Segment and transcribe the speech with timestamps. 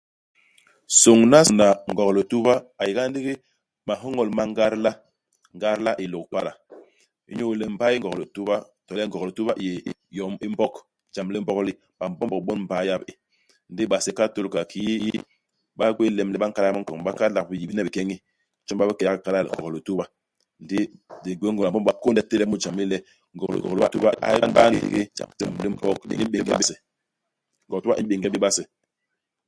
[1.01, 3.33] Sôñnasôñna Ngog-Lituba a yé nga ndigi
[3.87, 4.91] mahoñol ma ngadla,
[5.55, 6.51] ngadla i Lôk-Pada.
[7.31, 10.73] Inyu le mbay Ngog-Lituba, to le Ngog-Lituba i yé yom i Mbog;
[11.13, 11.73] jam li Mbog li.
[11.99, 13.13] BaMbombog bon mbay yap i.
[13.71, 15.09] Ndi base i Katôlika, kiki
[15.77, 18.15] ba gwéé lem le ba nkadal minkoñ ba kadlak biyimbne bikeñi,
[18.65, 20.05] jon ba bike yak ikadal Ngog-Lituba.
[20.63, 20.77] Ndi
[21.23, 22.97] di gwéé ngôñ le BaMbombob ba kônde telep mu ijam li inyu
[23.39, 25.29] boñ le Ngog-Lituba a ba ndigi jam
[25.63, 25.97] li Mbog.
[26.09, 26.73] Li m'bénge bé base.
[27.67, 28.63] Ngog-Lituba i m'bénge bé base.